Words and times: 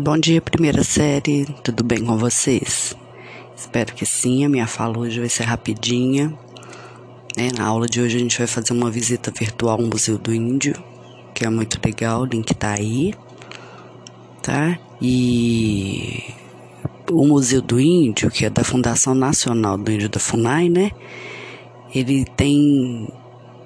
Bom 0.00 0.16
dia, 0.16 0.40
primeira 0.40 0.84
série. 0.84 1.44
Tudo 1.64 1.82
bem 1.82 2.04
com 2.04 2.16
vocês? 2.16 2.94
Espero 3.56 3.92
que 3.92 4.06
sim. 4.06 4.44
A 4.44 4.48
minha 4.48 4.68
fala 4.68 4.96
hoje 4.96 5.18
vai 5.18 5.28
ser 5.28 5.42
rapidinha. 5.42 6.32
Né? 7.36 7.48
Na 7.58 7.66
aula 7.66 7.88
de 7.88 8.00
hoje 8.00 8.16
a 8.16 8.20
gente 8.20 8.38
vai 8.38 8.46
fazer 8.46 8.72
uma 8.72 8.92
visita 8.92 9.32
virtual 9.36 9.80
ao 9.80 9.84
Museu 9.84 10.16
do 10.16 10.32
Índio, 10.32 10.80
que 11.34 11.44
é 11.44 11.50
muito 11.50 11.80
legal. 11.84 12.22
O 12.22 12.26
link 12.26 12.54
tá 12.54 12.74
aí, 12.74 13.12
tá? 14.40 14.78
E 15.02 16.32
o 17.10 17.26
Museu 17.26 17.60
do 17.60 17.80
Índio, 17.80 18.30
que 18.30 18.44
é 18.44 18.50
da 18.50 18.62
Fundação 18.62 19.16
Nacional 19.16 19.76
do 19.76 19.90
Índio 19.90 20.08
da 20.08 20.20
FUNAI, 20.20 20.68
né? 20.68 20.92
Ele 21.92 22.24
tem 22.24 23.08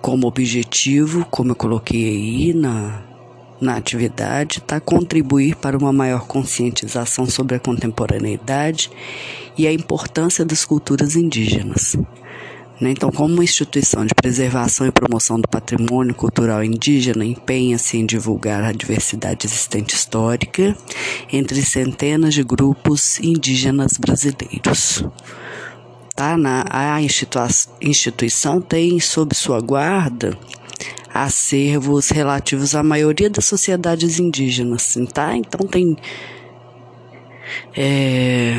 como 0.00 0.28
objetivo, 0.28 1.26
como 1.28 1.50
eu 1.50 1.56
coloquei 1.56 2.06
aí 2.06 2.54
na 2.54 3.09
na 3.60 3.76
atividade 3.76 4.58
está 4.58 4.80
contribuir 4.80 5.54
para 5.56 5.76
uma 5.76 5.92
maior 5.92 6.26
conscientização 6.26 7.26
sobre 7.26 7.56
a 7.56 7.60
contemporaneidade 7.60 8.90
e 9.56 9.66
a 9.66 9.72
importância 9.72 10.44
das 10.44 10.64
culturas 10.64 11.16
indígenas. 11.16 11.96
Né? 12.80 12.90
Então, 12.92 13.10
como 13.12 13.34
uma 13.34 13.44
instituição 13.44 14.06
de 14.06 14.14
preservação 14.14 14.86
e 14.86 14.90
promoção 14.90 15.38
do 15.38 15.46
patrimônio 15.46 16.14
cultural 16.14 16.64
indígena, 16.64 17.24
empenha-se 17.24 17.98
em 17.98 18.06
divulgar 18.06 18.64
a 18.64 18.72
diversidade 18.72 19.46
existente 19.46 19.94
histórica 19.94 20.74
entre 21.30 21.60
centenas 21.62 22.32
de 22.32 22.42
grupos 22.42 23.20
indígenas 23.20 23.98
brasileiros. 23.98 25.04
Tá? 26.16 26.38
Na, 26.38 26.64
a 26.70 27.00
instituição 27.82 28.60
tem 28.60 28.98
sob 28.98 29.34
sua 29.34 29.60
guarda 29.60 30.38
acervos 31.12 32.10
relativos 32.10 32.74
à 32.74 32.82
maioria 32.82 33.28
das 33.28 33.44
sociedades 33.44 34.18
indígenas, 34.18 34.96
tá? 35.12 35.36
Então 35.36 35.66
tem 35.66 35.96
é, 37.76 38.54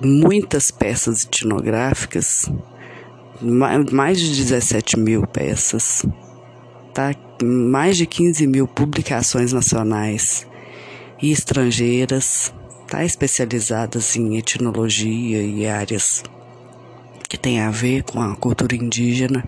muitas 0.00 0.70
peças 0.70 1.24
etnográficas, 1.24 2.50
mais 3.40 4.20
de 4.20 4.36
17 4.36 4.98
mil 4.98 5.26
peças, 5.26 6.04
tá? 6.92 7.14
Mais 7.42 7.96
de 7.96 8.06
15 8.06 8.46
mil 8.46 8.68
publicações 8.68 9.52
nacionais 9.52 10.46
e 11.20 11.32
estrangeiras, 11.32 12.52
tá? 12.88 13.04
Especializadas 13.04 14.16
em 14.16 14.36
etnologia 14.36 15.42
e 15.42 15.66
áreas 15.66 16.22
que 17.28 17.38
tem 17.38 17.60
a 17.60 17.70
ver 17.70 18.04
com 18.04 18.20
a 18.20 18.36
cultura 18.36 18.76
indígena. 18.76 19.44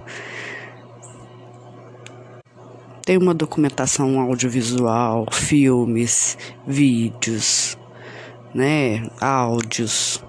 Tem 3.07 3.17
uma 3.17 3.33
documentação 3.33 4.21
audiovisual, 4.21 5.29
filmes, 5.31 6.37
vídeos, 6.67 7.79
né, 8.53 9.09
áudios. 9.21 10.21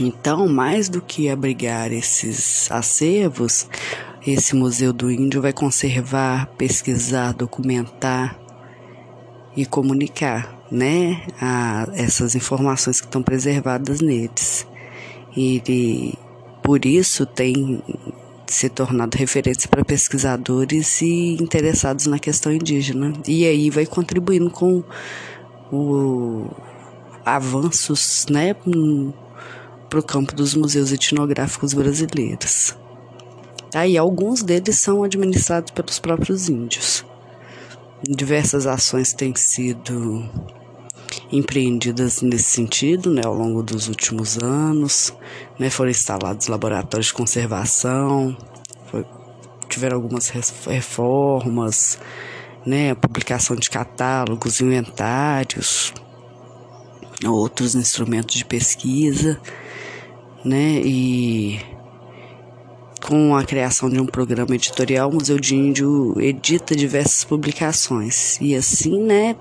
Então, 0.00 0.48
mais 0.48 0.88
do 0.88 1.02
que 1.02 1.28
abrigar 1.28 1.92
esses 1.92 2.72
acervos, 2.72 3.68
esse 4.26 4.56
Museu 4.56 4.90
do 4.90 5.10
Índio 5.10 5.42
vai 5.42 5.52
conservar, 5.52 6.46
pesquisar, 6.56 7.34
documentar 7.34 8.40
e 9.54 9.66
comunicar, 9.66 10.64
né, 10.72 11.26
a, 11.38 11.86
essas 11.92 12.34
informações 12.34 13.02
que 13.02 13.06
estão 13.06 13.22
preservadas 13.22 14.00
neles. 14.00 14.66
Ele, 15.36 16.14
por 16.62 16.86
isso, 16.86 17.26
tem 17.26 17.82
se 18.50 18.68
tornado 18.68 19.16
referência 19.16 19.68
para 19.68 19.84
pesquisadores 19.84 21.00
e 21.00 21.36
interessados 21.40 22.06
na 22.06 22.18
questão 22.18 22.52
indígena. 22.52 23.12
E 23.26 23.46
aí 23.46 23.70
vai 23.70 23.86
contribuindo 23.86 24.50
com 24.50 24.82
o 25.72 26.46
avanços 27.24 28.26
né, 28.28 28.54
para 29.88 30.00
o 30.00 30.02
campo 30.02 30.34
dos 30.34 30.54
museus 30.54 30.90
etnográficos 30.90 31.72
brasileiros. 31.72 32.76
Aí 33.72 33.96
alguns 33.96 34.42
deles 34.42 34.76
são 34.80 35.04
administrados 35.04 35.70
pelos 35.70 36.00
próprios 36.00 36.48
índios. 36.48 37.04
Diversas 38.02 38.66
ações 38.66 39.12
têm 39.12 39.34
sido 39.36 40.28
empreendidas 41.32 42.22
nesse 42.22 42.44
sentido 42.44 43.10
né, 43.10 43.22
ao 43.24 43.34
longo 43.34 43.62
dos 43.62 43.88
últimos 43.88 44.38
anos. 44.38 45.14
Né, 45.58 45.70
foram 45.70 45.90
instalados 45.90 46.48
laboratórios 46.48 47.06
de 47.06 47.14
conservação, 47.14 48.36
foi, 48.90 49.04
tiveram 49.68 49.96
algumas 49.96 50.28
reformas, 50.66 51.98
né, 52.66 52.94
publicação 52.94 53.56
de 53.56 53.70
catálogos, 53.70 54.60
inventários, 54.60 55.92
outros 57.26 57.74
instrumentos 57.74 58.36
de 58.36 58.44
pesquisa, 58.44 59.40
né, 60.44 60.80
e 60.82 61.60
com 63.06 63.34
a 63.34 63.44
criação 63.44 63.88
de 63.88 64.00
um 64.00 64.06
programa 64.06 64.54
editorial, 64.54 65.10
o 65.10 65.14
Museu 65.14 65.38
de 65.38 65.54
Índio 65.54 66.14
edita 66.20 66.76
diversas 66.76 67.24
publicações 67.24 68.38
e 68.40 68.54
assim, 68.54 69.02
né, 69.02 69.36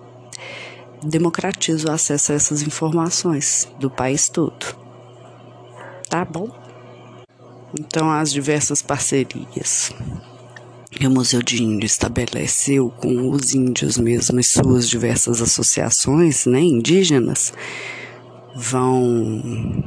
democratiza 1.04 1.90
o 1.90 1.92
acesso 1.92 2.32
a 2.32 2.36
essas 2.36 2.62
informações 2.62 3.68
do 3.80 3.90
país 3.90 4.30
todo. 4.30 4.76
Tá 6.10 6.26
bom? 6.26 6.50
Então, 7.80 8.10
as 8.10 8.32
diversas 8.32 8.82
parcerias 8.82 9.94
que 10.92 11.06
o 11.06 11.12
Museu 11.12 11.42
de 11.42 11.64
Índio 11.64 11.86
estabeleceu 11.86 12.90
com 12.90 13.30
os 13.30 13.54
índios 13.54 13.98
mesmo 13.98 14.40
e 14.40 14.44
suas 14.44 14.90
diversas 14.90 15.42
associações 15.42 16.46
né, 16.46 16.60
indígenas 16.60 17.54
vão 18.56 19.84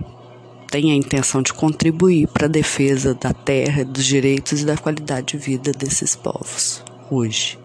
têm 0.71 0.91
a 0.91 0.95
intenção 0.95 1.43
de 1.43 1.53
contribuir 1.53 2.29
para 2.29 2.47
a 2.47 2.49
defesa 2.49 3.15
da 3.15 3.35
terra, 3.35 3.85
dos 3.85 4.07
direitos 4.07 4.63
e 4.63 4.65
da 4.65 4.75
qualidade 4.75 5.37
de 5.37 5.37
vida 5.37 5.71
desses 5.71 6.17
povos 6.17 6.83
hoje. 7.11 7.59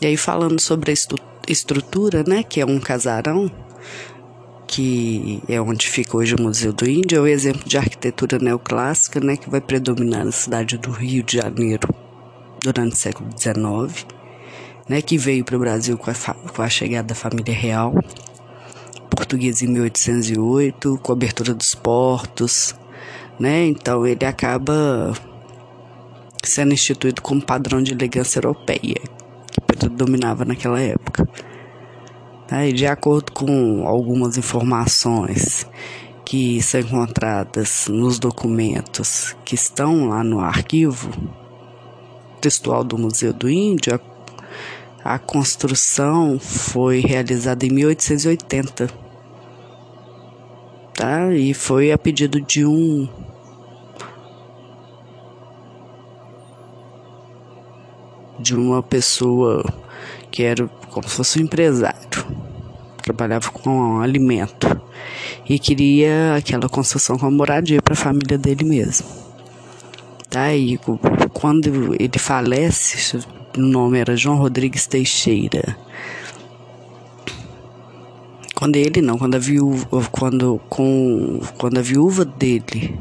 E 0.00 0.06
aí 0.06 0.16
falando 0.16 0.58
sobre 0.58 0.90
a 0.90 0.94
estrutura, 0.94 1.29
né, 2.26 2.42
que 2.42 2.60
é 2.60 2.66
um 2.66 2.78
casarão, 2.78 3.50
que 4.66 5.42
é 5.48 5.60
onde 5.60 5.88
fica 5.88 6.16
hoje 6.16 6.36
o 6.36 6.40
Museu 6.40 6.72
do 6.72 6.88
Índio, 6.88 7.18
é 7.18 7.20
o 7.20 7.24
um 7.24 7.26
exemplo 7.26 7.68
de 7.68 7.76
arquitetura 7.76 8.38
neoclássica, 8.38 9.18
né, 9.18 9.36
que 9.36 9.50
vai 9.50 9.60
predominar 9.60 10.24
na 10.24 10.30
cidade 10.30 10.78
do 10.78 10.92
Rio 10.92 11.24
de 11.24 11.38
Janeiro 11.38 11.88
durante 12.62 12.92
o 12.92 12.96
século 12.96 13.28
XIX, 13.36 14.06
né, 14.88 15.02
que 15.02 15.18
veio 15.18 15.44
para 15.44 15.56
o 15.56 15.60
Brasil 15.60 15.98
com 15.98 16.10
a, 16.10 16.14
com 16.14 16.62
a 16.62 16.68
chegada 16.68 17.08
da 17.08 17.14
família 17.16 17.54
real, 17.54 17.94
portuguesa 19.10 19.64
em 19.64 19.68
1808, 19.68 21.00
com 21.02 21.12
a 21.12 21.14
abertura 21.14 21.52
dos 21.52 21.74
portos, 21.74 22.74
né, 23.40 23.66
então 23.66 24.06
ele 24.06 24.24
acaba 24.24 25.12
sendo 26.44 26.72
instituído 26.72 27.20
como 27.20 27.42
padrão 27.42 27.82
de 27.82 27.92
elegância 27.92 28.38
europeia, 28.38 29.00
dominava 29.88 30.44
naquela 30.44 30.80
época. 30.80 31.28
Tá? 32.46 32.66
E 32.66 32.72
de 32.72 32.86
acordo 32.86 33.32
com 33.32 33.86
algumas 33.86 34.36
informações 34.36 35.66
que 36.24 36.62
são 36.62 36.80
encontradas 36.80 37.86
nos 37.88 38.18
documentos 38.18 39.36
que 39.44 39.54
estão 39.54 40.08
lá 40.08 40.22
no 40.22 40.40
arquivo 40.40 41.10
textual 42.40 42.82
do 42.82 42.96
Museu 42.96 43.32
do 43.32 43.50
Índio, 43.50 44.00
a, 45.04 45.14
a 45.14 45.18
construção 45.18 46.38
foi 46.38 47.00
realizada 47.00 47.66
em 47.66 47.70
1880. 47.70 48.88
Tá? 50.94 51.32
E 51.34 51.54
foi 51.54 51.92
a 51.92 51.98
pedido 51.98 52.40
de 52.40 52.64
um 52.64 53.08
de 58.50 58.56
uma 58.56 58.82
pessoa 58.82 59.64
que 60.28 60.42
era 60.42 60.66
como 60.90 61.08
se 61.08 61.14
fosse 61.14 61.38
um 61.38 61.42
empresário, 61.42 62.26
trabalhava 63.00 63.48
com 63.50 64.00
alimento 64.00 64.80
e 65.48 65.56
queria 65.56 66.34
aquela 66.34 66.68
construção 66.68 67.16
com 67.16 67.30
moradia 67.30 67.80
para 67.80 67.94
a 67.94 67.96
família 67.96 68.36
dele 68.36 68.64
mesmo. 68.64 69.06
Tá? 70.28 70.52
E 70.52 70.78
quando 71.32 71.94
ele 71.94 72.18
falece, 72.18 73.18
o 73.56 73.60
nome 73.60 73.98
era 73.98 74.16
João 74.16 74.36
Rodrigues 74.36 74.86
Teixeira. 74.86 75.76
Quando 78.54 78.76
ele 78.76 79.00
não, 79.00 79.16
quando 79.16 79.36
a 79.36 79.38
viúva, 79.38 79.86
quando, 80.10 80.60
com, 80.68 81.40
quando 81.56 81.78
a 81.78 81.82
viúva 81.82 82.24
dele 82.24 82.98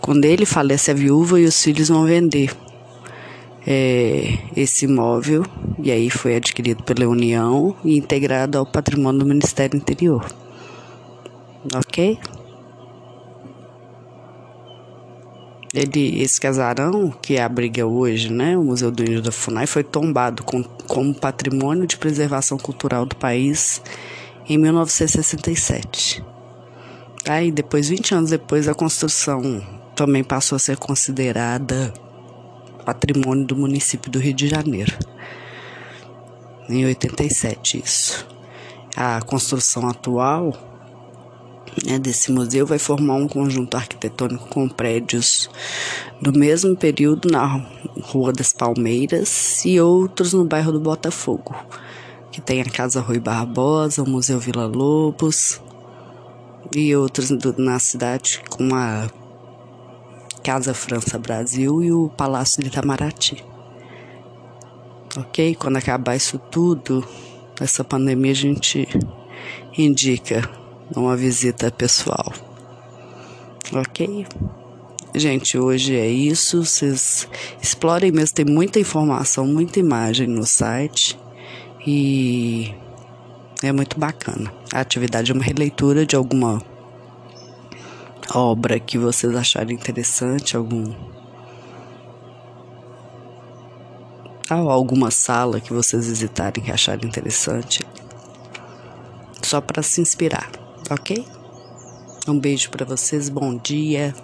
Quando 0.00 0.24
ele 0.24 0.46
falece, 0.46 0.90
a 0.90 0.94
viúva 0.94 1.40
e 1.40 1.44
os 1.44 1.62
filhos 1.62 1.88
vão 1.88 2.04
vender 2.04 2.50
é, 3.66 4.38
esse 4.56 4.86
imóvel 4.86 5.44
e 5.82 5.90
aí 5.90 6.10
foi 6.10 6.36
adquirido 6.36 6.82
pela 6.82 7.08
União 7.08 7.76
e 7.84 7.96
integrado 7.96 8.58
ao 8.58 8.66
patrimônio 8.66 9.20
do 9.20 9.26
Ministério 9.26 9.76
Interior. 9.76 10.24
Ok? 11.74 12.18
Ele, 15.72 16.20
esse 16.20 16.40
casarão 16.40 17.10
que 17.10 17.38
abriga 17.38 17.86
hoje, 17.86 18.32
né, 18.32 18.58
o 18.58 18.64
Museu 18.64 18.90
do 18.90 19.02
Índio 19.02 19.22
da 19.22 19.30
Funai, 19.30 19.68
foi 19.68 19.84
tombado 19.84 20.42
com, 20.42 20.64
como 20.64 21.14
patrimônio 21.14 21.86
de 21.86 21.96
preservação 21.96 22.58
cultural 22.58 23.06
do 23.06 23.14
país 23.14 23.80
em 24.48 24.58
1967. 24.58 26.24
Aí, 27.28 27.52
depois, 27.52 27.88
20 27.88 28.14
anos 28.14 28.30
depois, 28.30 28.66
a 28.66 28.74
construção 28.74 29.62
também 30.00 30.24
passou 30.24 30.56
a 30.56 30.58
ser 30.58 30.78
considerada 30.78 31.92
patrimônio 32.86 33.44
do 33.44 33.54
município 33.54 34.10
do 34.10 34.18
Rio 34.18 34.32
de 34.32 34.48
Janeiro. 34.48 34.96
Em 36.70 36.86
87, 36.86 37.82
isso. 37.84 38.26
A 38.96 39.20
construção 39.20 39.86
atual 39.86 40.54
né, 41.84 41.98
desse 41.98 42.32
museu 42.32 42.64
vai 42.64 42.78
formar 42.78 43.16
um 43.16 43.28
conjunto 43.28 43.76
arquitetônico 43.76 44.48
com 44.48 44.66
prédios 44.70 45.50
do 46.18 46.32
mesmo 46.32 46.74
período 46.74 47.30
na 47.30 47.62
Rua 48.00 48.32
das 48.32 48.54
Palmeiras 48.54 49.62
e 49.66 49.78
outros 49.78 50.32
no 50.32 50.46
bairro 50.46 50.72
do 50.72 50.80
Botafogo, 50.80 51.54
que 52.32 52.40
tem 52.40 52.62
a 52.62 52.64
Casa 52.64 53.02
Rui 53.02 53.20
Barbosa, 53.20 54.02
o 54.02 54.08
Museu 54.08 54.38
Vila 54.38 54.64
Lobos 54.64 55.60
e 56.74 56.96
outros 56.96 57.28
na 57.58 57.78
cidade, 57.78 58.42
como 58.48 58.74
a 58.74 59.10
Casa 60.42 60.74
França 60.74 61.18
Brasil 61.18 61.82
e 61.82 61.92
o 61.92 62.08
Palácio 62.08 62.62
de 62.62 62.68
Itamaraty. 62.68 63.44
Ok? 65.16 65.54
Quando 65.56 65.76
acabar 65.76 66.16
isso 66.16 66.38
tudo, 66.38 67.06
essa 67.60 67.84
pandemia, 67.84 68.32
a 68.32 68.34
gente 68.34 68.88
indica 69.76 70.48
uma 70.96 71.16
visita 71.16 71.70
pessoal. 71.70 72.32
Ok? 73.72 74.26
Gente, 75.14 75.58
hoje 75.58 75.96
é 75.96 76.08
isso. 76.08 76.64
Vocês 76.64 77.28
explorem 77.60 78.12
mesmo, 78.12 78.34
tem 78.34 78.44
muita 78.44 78.78
informação, 78.78 79.46
muita 79.46 79.80
imagem 79.80 80.26
no 80.26 80.46
site 80.46 81.18
e 81.86 82.72
é 83.62 83.72
muito 83.72 83.98
bacana. 83.98 84.52
A 84.72 84.80
atividade 84.80 85.32
é 85.32 85.34
uma 85.34 85.44
releitura 85.44 86.06
de 86.06 86.16
alguma 86.16 86.62
obra 88.34 88.78
que 88.78 88.98
vocês 88.98 89.34
acharem 89.34 89.76
interessante, 89.76 90.56
algum 90.56 90.94
ou 94.50 94.68
alguma 94.68 95.10
sala 95.10 95.60
que 95.60 95.72
vocês 95.72 96.08
visitarem 96.08 96.64
que 96.64 96.72
acharem 96.72 97.06
interessante, 97.06 97.86
só 99.42 99.60
para 99.60 99.82
se 99.82 100.00
inspirar 100.00 100.50
ok? 100.94 101.24
Um 102.26 102.38
beijo 102.38 102.70
para 102.70 102.84
vocês, 102.84 103.28
bom 103.28 103.56
dia, 103.56 104.14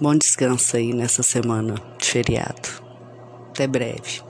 bom 0.00 0.14
descanso 0.14 0.76
aí 0.76 0.92
nessa 0.92 1.22
semana 1.22 1.74
de 1.98 2.06
feriado. 2.06 2.68
Até 3.50 3.66
breve. 3.66 4.25